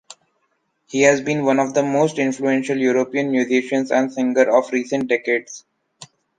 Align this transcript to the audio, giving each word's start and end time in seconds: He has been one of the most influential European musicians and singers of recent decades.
He 0.87 1.03
has 1.03 1.21
been 1.21 1.45
one 1.45 1.59
of 1.59 1.75
the 1.75 1.83
most 1.83 2.17
influential 2.17 2.75
European 2.75 3.29
musicians 3.29 3.91
and 3.91 4.11
singers 4.11 4.47
of 4.51 4.71
recent 4.73 5.07
decades. 5.09 5.63